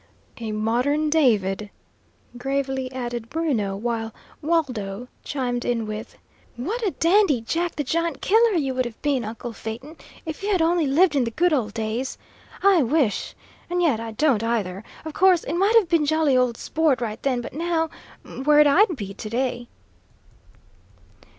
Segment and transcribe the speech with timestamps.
[0.37, 1.69] "A modern David,"
[2.35, 6.17] gravely added Bruno, while Waldo chimed in with:
[6.57, 10.51] "What a dandy Jack the Giant killer you would have been, uncle Phaeton, if you
[10.51, 12.17] had only lived in the good old days!
[12.63, 13.35] I wish
[13.69, 14.83] and yet I don't, either!
[15.05, 17.91] Of course, it might have been jolly old sport right then, but now,
[18.25, 19.67] where'd I be, to day?"